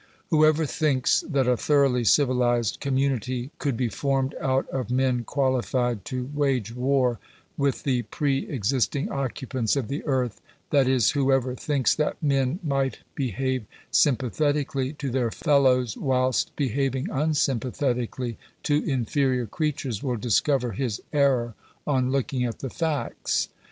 Whoever 0.31 0.65
thinks 0.65 1.23
that 1.29 1.47
a 1.47 1.55
thoroughly 1.55 2.03
civilized 2.05 2.79
community 2.79 3.51
could 3.59 3.77
be 3.77 3.87
formed 3.87 4.33
out 4.41 4.67
of 4.69 4.89
men 4.89 5.23
qualified 5.23 6.05
to 6.05 6.31
wage 6.33 6.73
war 6.73 7.19
with 7.55 7.83
the 7.83 8.01
pre 8.01 8.47
exist 8.49 8.95
ing 8.95 9.11
occupants 9.11 9.75
of 9.75 9.89
the 9.89 10.03
earth— 10.07 10.41
that 10.71 10.87
is, 10.87 11.11
whoever 11.11 11.53
thinks 11.53 11.93
that 11.93 12.17
men 12.19 12.57
might 12.63 12.97
behave 13.13 13.65
sympathetically 13.91 14.91
to 14.93 15.11
their 15.11 15.29
fellows, 15.29 15.95
whilst 15.95 16.51
behaving 16.55 17.07
unsympathetically 17.11 18.39
to 18.63 18.83
inferior 18.89 19.45
creatures, 19.45 20.01
will 20.01 20.17
discover 20.17 20.71
his 20.71 20.99
error 21.13 21.53
on 21.85 22.09
looking 22.09 22.43
at 22.43 22.57
the 22.57 22.71
facts. 22.71 23.49